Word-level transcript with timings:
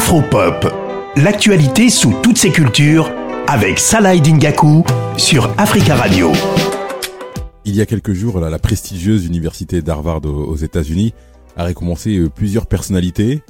Afropop, 0.00 0.66
l'actualité 1.16 1.90
sous 1.90 2.14
toutes 2.22 2.38
ses 2.38 2.50
cultures 2.50 3.12
avec 3.46 3.78
Salah 3.78 4.16
Dingaku 4.16 4.82
sur 5.18 5.52
Africa 5.58 5.94
Radio. 5.94 6.32
Il 7.66 7.76
y 7.76 7.82
a 7.82 7.86
quelques 7.86 8.14
jours, 8.14 8.40
la 8.40 8.58
prestigieuse 8.58 9.26
université 9.26 9.82
d'Harvard 9.82 10.24
aux 10.24 10.56
États-Unis 10.56 11.12
a 11.54 11.64
récompensé 11.64 12.16
euh, 12.16 12.30
plusieurs 12.30 12.66
personnalités. 12.66 13.42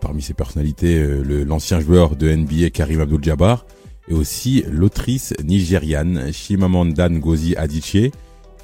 Parmi 0.00 0.22
ces 0.22 0.32
personnalités, 0.32 0.96
euh, 0.96 1.44
l'ancien 1.44 1.78
joueur 1.78 2.16
de 2.16 2.34
NBA 2.34 2.70
Karim 2.70 3.02
Abdul-Jabbar 3.02 3.66
et 4.08 4.14
aussi 4.14 4.64
l'autrice 4.66 5.34
nigériane 5.44 6.32
Chimamanda 6.32 7.10
Ngozi 7.10 7.54
Adichie 7.54 8.12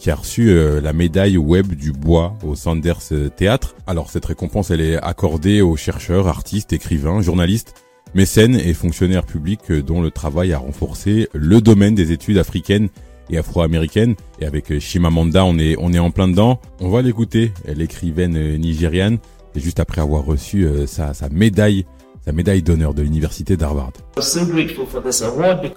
qui 0.04 0.10
a 0.10 0.16
reçu 0.16 0.50
euh, 0.50 0.82
la 0.82 0.92
médaille 0.92 1.38
web 1.38 1.72
du 1.72 1.90
bois 1.90 2.36
au 2.46 2.54
Sanders 2.54 3.00
euh, 3.12 3.30
Théâtre. 3.30 3.74
Alors 3.86 4.10
cette 4.10 4.26
récompense, 4.26 4.70
elle 4.70 4.82
est 4.82 4.96
accordée 4.96 5.62
aux 5.62 5.76
chercheurs, 5.76 6.28
artistes, 6.28 6.74
écrivains, 6.74 7.22
journalistes, 7.22 7.72
mécènes 8.14 8.54
et 8.54 8.74
fonctionnaires 8.74 9.24
publics 9.24 9.62
euh, 9.70 9.82
dont 9.82 10.02
le 10.02 10.10
travail 10.10 10.52
a 10.52 10.58
renforcé 10.58 11.30
le 11.32 11.62
domaine 11.62 11.94
des 11.94 12.12
études 12.12 12.36
africaines 12.36 12.90
et 13.30 13.38
afro-américaines. 13.38 14.14
Et 14.40 14.44
avec 14.44 14.78
Shimamanda, 14.78 15.42
on 15.46 15.58
est, 15.58 15.74
on 15.78 15.90
est 15.94 15.98
en 15.98 16.10
plein 16.10 16.28
dedans. 16.28 16.60
On 16.80 16.90
va 16.90 17.00
l'écouter, 17.00 17.54
l'écrivaine 17.66 18.58
nigériane, 18.58 19.16
et 19.54 19.60
juste 19.60 19.80
après 19.80 20.02
avoir 20.02 20.26
reçu 20.26 20.68
sa, 20.86 21.14
sa 21.14 21.30
médaille 21.30 21.86
sa 22.26 22.32
médaille 22.32 22.62
d'honneur 22.62 22.94
de 22.94 23.02
l'université 23.02 23.56
d'Harvard. 23.56 23.92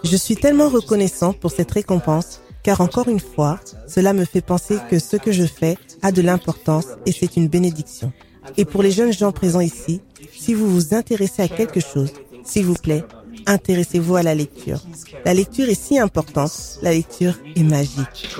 Je 0.03 0.15
suis 0.15 0.35
tellement 0.37 0.69
reconnaissant 0.69 1.33
pour 1.33 1.51
cette 1.51 1.71
récompense 1.71 2.41
car 2.67 2.81
encore 2.81 3.07
une 3.07 3.21
fois, 3.21 3.61
cela 3.87 4.11
me 4.11 4.25
fait 4.25 4.41
penser 4.41 4.75
que 4.89 4.99
ce 4.99 5.15
que 5.15 5.31
je 5.31 5.45
fais 5.45 5.77
a 6.01 6.11
de 6.11 6.21
l'importance 6.21 6.83
et 7.05 7.13
c'est 7.13 7.37
une 7.37 7.47
bénédiction. 7.47 8.11
Et 8.57 8.65
pour 8.65 8.83
les 8.83 8.91
jeunes 8.91 9.13
gens 9.13 9.31
présents 9.31 9.61
ici, 9.61 10.01
si 10.33 10.53
vous 10.53 10.69
vous 10.69 10.93
intéressez 10.93 11.43
à 11.43 11.47
quelque 11.47 11.79
chose, 11.79 12.11
s'il 12.43 12.65
vous 12.65 12.73
plaît, 12.73 13.05
intéressez-vous 13.45 14.17
à 14.17 14.21
la 14.21 14.35
lecture. 14.35 14.81
La 15.23 15.33
lecture 15.33 15.69
est 15.69 15.81
si 15.81 15.97
importante, 15.97 16.51
la 16.81 16.91
lecture 16.91 17.35
est 17.55 17.63
magique. 17.63 18.35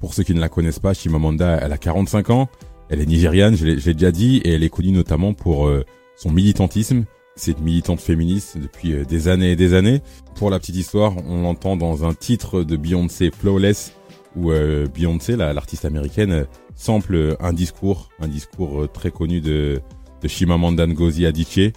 Pour 0.00 0.12
ceux 0.12 0.24
qui 0.24 0.34
ne 0.34 0.40
la 0.40 0.48
connaissent 0.48 0.80
pas, 0.80 0.94
Shimamanda, 0.94 1.60
elle 1.62 1.72
a 1.72 1.78
45 1.78 2.30
ans, 2.30 2.48
elle 2.88 3.00
est 3.00 3.06
nigériane, 3.06 3.56
je 3.56 3.66
l'ai 3.66 3.94
déjà 3.94 4.10
dit, 4.10 4.38
et 4.38 4.54
elle 4.54 4.64
est 4.64 4.68
connue 4.68 4.90
notamment 4.90 5.32
pour 5.32 5.68
euh, 5.68 5.84
son 6.16 6.32
militantisme 6.32 7.04
cette 7.38 7.60
militante 7.60 8.00
féministe 8.00 8.58
depuis 8.58 8.92
euh, 8.92 9.04
des 9.04 9.28
années 9.28 9.52
et 9.52 9.56
des 9.56 9.74
années. 9.74 10.02
Pour 10.34 10.50
la 10.50 10.58
petite 10.58 10.76
histoire, 10.76 11.14
on 11.26 11.42
l'entend 11.42 11.76
dans 11.76 12.04
un 12.04 12.14
titre 12.14 12.62
de 12.62 12.76
Beyoncé 12.76 13.30
Flawless 13.30 13.92
où 14.36 14.52
euh, 14.52 14.86
Beyoncé, 14.86 15.36
l'artiste 15.36 15.84
américaine, 15.84 16.32
euh, 16.32 16.44
sample 16.74 17.36
un 17.40 17.52
discours, 17.52 18.10
un 18.20 18.28
discours 18.28 18.86
très 18.92 19.10
connu 19.10 19.40
de, 19.40 19.80
de 20.22 20.28
Chimamanda 20.28 20.86
Ngozi 20.86 21.26
Adichie, 21.26 21.72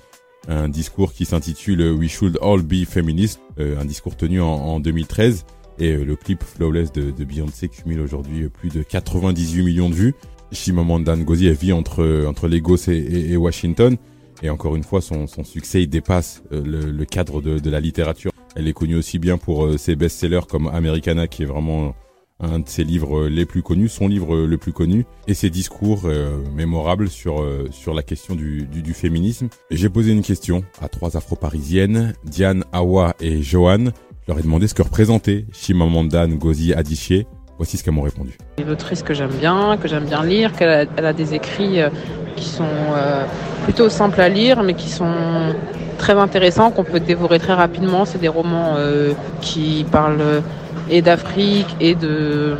un 0.47 0.69
discours 0.69 1.13
qui 1.13 1.25
s'intitule 1.25 1.91
We 1.91 2.09
Should 2.09 2.37
All 2.41 2.61
Be 2.61 2.85
Feminist, 2.85 3.39
un 3.57 3.85
discours 3.85 4.15
tenu 4.15 4.41
en, 4.41 4.79
2013. 4.79 5.45
Et 5.79 5.95
le 5.95 6.15
clip 6.15 6.43
Flawless 6.43 6.91
de, 6.91 7.11
Beyoncé 7.23 7.69
cumule 7.69 8.01
aujourd'hui 8.01 8.49
plus 8.49 8.69
de 8.69 8.83
98 8.83 9.63
millions 9.63 9.89
de 9.89 9.95
vues. 9.95 10.15
Chimamanda 10.51 11.15
Ngozi 11.15 11.51
vit 11.51 11.73
entre 11.73 12.25
entre 12.27 12.47
Lagos 12.47 12.89
et 12.89 13.37
Washington 13.37 13.97
et 14.41 14.49
encore 14.49 14.75
une 14.75 14.83
fois, 14.83 15.01
son, 15.01 15.27
son 15.27 15.43
succès 15.43 15.85
dépasse 15.85 16.43
euh, 16.51 16.63
le, 16.63 16.91
le, 16.91 17.05
cadre 17.05 17.41
de, 17.41 17.59
de, 17.59 17.69
la 17.69 17.79
littérature. 17.79 18.31
Elle 18.55 18.67
est 18.67 18.73
connue 18.73 18.95
aussi 18.95 19.19
bien 19.19 19.37
pour 19.37 19.65
euh, 19.65 19.77
ses 19.77 19.95
best-sellers 19.95 20.47
comme 20.49 20.67
Americana, 20.67 21.27
qui 21.27 21.43
est 21.43 21.45
vraiment 21.45 21.95
un 22.39 22.57
de 22.57 22.67
ses 22.67 22.83
livres 22.83 23.27
les 23.27 23.45
plus 23.45 23.61
connus, 23.61 23.89
son 23.89 24.07
livre 24.07 24.35
le 24.35 24.57
plus 24.57 24.73
connu, 24.73 25.05
et 25.27 25.35
ses 25.35 25.51
discours 25.51 26.03
euh, 26.05 26.39
mémorables 26.55 27.07
sur 27.07 27.45
sur 27.69 27.93
la 27.93 28.01
question 28.01 28.33
du, 28.33 28.65
du, 28.65 28.81
du 28.81 28.93
féminisme. 28.93 29.49
J'ai 29.69 29.89
posé 29.89 30.11
une 30.11 30.23
question 30.23 30.63
à 30.81 30.89
trois 30.89 31.15
Afro-parisiennes, 31.15 32.13
Diane, 32.25 32.63
Awa 32.71 33.15
et 33.19 33.43
Joanne. 33.43 33.91
Je 34.23 34.31
leur 34.31 34.39
ai 34.39 34.41
demandé 34.41 34.67
ce 34.67 34.73
que 34.73 34.81
représentait 34.81 35.45
Chimamanda 35.53 36.27
Ngozi 36.27 36.73
Adichie. 36.73 37.25
Voici 37.57 37.77
ce 37.77 37.83
qu'elles 37.83 37.93
m'ont 37.93 38.01
répondu. 38.01 38.39
Une 38.57 38.71
autrice 38.71 39.03
que 39.03 39.13
j'aime 39.13 39.33
bien, 39.39 39.77
que 39.77 39.87
j'aime 39.87 40.05
bien 40.05 40.23
lire, 40.25 40.53
qu'elle 40.53 40.69
a, 40.69 40.85
elle 40.97 41.05
a 41.05 41.13
des 41.13 41.35
écrits 41.35 41.79
qui 42.35 42.45
sont 42.45 42.65
plutôt 43.63 43.89
simples 43.89 44.21
à 44.21 44.29
lire, 44.29 44.63
mais 44.63 44.73
qui 44.73 44.89
sont 44.89 45.13
très 46.01 46.13
intéressants, 46.13 46.71
qu'on 46.71 46.83
peut 46.83 46.99
dévorer 46.99 47.39
très 47.39 47.53
rapidement. 47.53 48.05
C'est 48.05 48.17
des 48.17 48.27
romans 48.27 48.73
euh, 48.75 49.13
qui 49.39 49.85
parlent 49.91 50.41
et 50.89 51.01
d'Afrique 51.01 51.75
et 51.79 51.95
de 51.95 52.57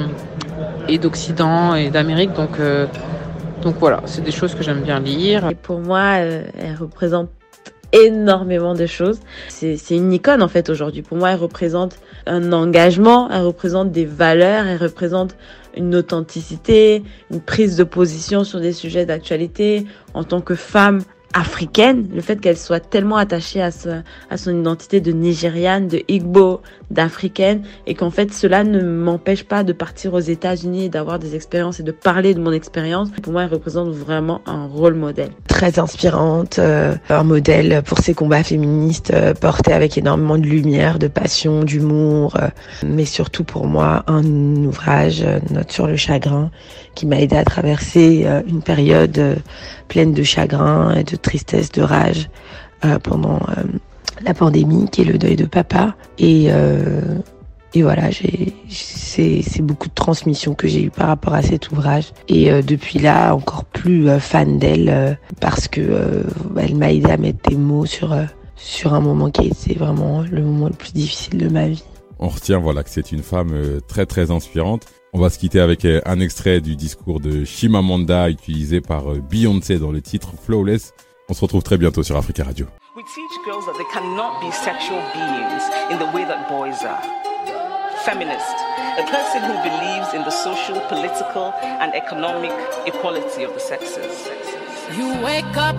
et 0.88 0.98
d'Occident 0.98 1.76
et 1.76 1.90
d'Amérique. 1.90 2.34
Donc 2.34 2.60
euh, 2.60 2.86
donc 3.64 3.76
voilà, 3.80 4.02
c'est 4.06 4.24
des 4.24 4.32
choses 4.32 4.54
que 4.56 4.64
j'aime 4.64 4.82
bien 4.82 5.00
lire. 5.00 5.50
Pour 5.64 5.80
moi, 5.80 6.06
euh, 6.20 6.44
elle 6.60 6.76
représente 6.76 7.30
énormément 7.94 8.74
de 8.74 8.86
choses. 8.86 9.20
C'est 9.50 9.78
une 9.92 10.14
icône 10.14 10.42
en 10.42 10.48
fait 10.48 10.70
aujourd'hui. 10.70 11.02
Pour 11.02 11.18
moi, 11.18 11.32
elle 11.32 11.40
représente 11.40 11.98
un 12.26 12.54
engagement, 12.54 13.30
elle 13.30 13.42
représente 13.42 13.92
des 13.92 14.06
valeurs, 14.06 14.66
elle 14.66 14.78
représente 14.78 15.36
une 15.76 15.96
authenticité, 15.96 17.04
une 17.32 17.42
prise 17.42 17.78
de 17.78 17.84
position 17.84 18.44
sur 18.44 18.60
des 18.60 18.74
sujets 18.74 19.06
d'actualité 19.06 19.86
en 20.14 20.24
tant 20.24 20.42
que 20.42 20.56
femme 20.56 21.02
africaine, 21.34 22.08
le 22.14 22.22
fait 22.22 22.40
qu'elle 22.40 22.58
soit 22.58 22.80
tellement 22.80 23.18
attachée 23.18 23.62
à, 23.62 23.70
à 24.30 24.38
son 24.38 24.58
identité 24.60 25.00
de 25.02 25.12
nigériane, 25.12 25.88
de 25.88 26.02
Igbo, 26.08 26.62
d'africaine, 26.90 27.64
et 27.88 27.96
qu'en 27.96 28.12
fait 28.12 28.34
cela 28.34 28.64
ne 28.64 28.82
m'empêche 28.82 29.44
pas 29.44 29.64
de 29.64 29.74
partir 29.74 30.14
aux 30.14 30.20
États-Unis 30.20 30.86
et 30.86 30.90
d'avoir 30.90 31.20
des 31.20 31.36
expériences 31.36 31.80
et 31.80 31.84
de 31.84 31.92
parler 31.92 32.34
de 32.34 32.40
mon 32.40 32.52
expérience. 32.52 33.10
Pour 33.22 33.34
moi, 33.34 33.44
elle 33.44 33.52
représente 33.52 33.90
vraiment 33.90 34.42
un 34.46 34.66
rôle 34.66 34.96
modèle. 34.96 35.30
Très 35.48 35.80
inspirante, 35.80 36.60
euh, 36.60 36.96
un 37.10 37.24
modèle 37.24 37.82
pour 37.84 38.00
ses 38.00 38.14
combats 38.14 38.44
féministes 38.44 39.12
euh, 39.14 39.34
portés 39.34 39.74
avec 39.74 39.98
énormément 39.98 40.38
de 40.38 40.46
lumière, 40.46 41.00
de 41.00 41.08
passion, 41.08 41.64
d'humour, 41.64 42.36
euh, 42.36 42.48
mais 42.86 43.06
surtout 43.06 43.44
pour 43.44 43.68
moi 43.68 44.04
un 44.08 44.24
ouvrage, 44.66 45.26
Note 45.50 45.72
sur 45.72 45.88
le 45.88 45.96
chagrin, 45.96 46.52
qui 46.96 47.06
m'a 47.06 47.20
aidé 47.20 47.36
à 47.36 47.44
traverser 47.44 48.26
une 48.48 48.62
période 48.62 49.38
pleine 49.88 50.14
de 50.14 50.24
chagrin 50.24 50.94
et 50.96 51.04
de 51.04 51.16
tristesse, 51.22 51.72
de 51.72 51.82
rage 51.82 52.30
pendant 53.04 53.40
la 54.24 54.34
pandémie, 54.34 54.88
qui 54.90 55.02
est 55.02 55.06
le 55.06 55.18
deuil 55.18 55.36
de 55.36 55.46
papa. 55.46 55.96
Et, 56.18 56.48
euh, 56.50 57.20
et 57.74 57.84
voilà, 57.84 58.10
c'est, 58.70 59.62
beaucoup 59.62 59.88
de 59.88 59.94
transmission 59.94 60.56
que 60.56 60.68
j'ai 60.68 60.84
eu 60.84 60.90
par 60.90 61.08
rapport 61.08 61.34
à 61.34 61.42
cet 61.42 61.72
ouvrage. 61.72 62.12
Et 62.28 62.52
euh, 62.52 62.62
depuis 62.62 63.00
là, 63.00 63.34
encore 63.34 63.66
plus 63.66 64.10
euh, 64.10 64.20
fan 64.20 64.60
d'elle 64.60 64.90
euh, 64.90 65.14
parce 65.40 65.68
que 65.68 65.82
euh, 65.82 66.24
elle 66.58 66.76
m'a 66.76 66.92
aidé 66.92 67.10
à 67.10 67.18
mettre 67.18 67.50
des 67.50 67.56
mots 67.56 67.86
sur 67.86 68.16
sur 68.56 68.94
un 68.94 69.00
moment 69.00 69.32
qui 69.32 69.42
a 69.42 69.46
été 69.46 69.74
vraiment 69.74 70.22
le 70.22 70.44
moment 70.44 70.68
le 70.68 70.74
plus 70.74 70.94
difficile 70.94 71.40
de 71.40 71.50
ma 71.50 71.68
vie. 71.68 71.84
On 72.20 72.28
retient 72.28 72.60
voilà 72.60 72.84
que 72.84 72.90
c'est 72.92 73.12
une 73.12 73.24
femme 73.24 73.54
très 73.88 74.06
très 74.06 74.30
inspirante. 74.30 74.84
On 75.14 75.20
va 75.20 75.30
se 75.30 75.40
quitter 75.40 75.60
avec 75.60 75.86
un 75.86 76.20
extrait 76.20 76.62
du 76.62 76.76
discours 76.76 77.20
de 77.20 77.44
Shimamanda 77.44 78.30
utilisé 78.30 78.80
par 78.80 79.06
Beyoncé 79.30 79.80
dans 79.80 79.92
le 79.92 80.02
titre 80.02 80.34
Flawless. 80.40 80.94
On 81.32 81.34
se 81.34 81.40
retrouve 81.40 81.64
très 81.64 81.78
bientôt 81.78 82.04
sur 82.04 82.18
Africa 82.18 82.44
Radio. 82.44 82.68
We 82.94 83.04
teach 83.04 83.46
girls 83.46 83.66
that 83.66 83.78
they 83.78 83.86
cannot 83.94 84.42
be 84.42 84.52
sexual 84.52 85.00
beings 85.14 85.64
in 85.90 85.98
the 85.98 86.12
way 86.14 86.26
that 86.26 86.50
boys 86.50 86.84
are. 86.84 87.02
Feminist, 88.04 88.58
a 89.00 89.06
person 89.10 89.42
who 89.42 89.56
believes 89.64 90.14
in 90.14 90.24
the 90.24 90.30
social, 90.30 90.82
political, 90.90 91.54
and 91.64 91.94
economic 91.96 92.52
equality 92.86 93.46
of 93.46 93.54
the 93.54 93.62
sexes. 93.62 94.28
You 94.94 95.08
wake 95.24 95.56
up 95.56 95.78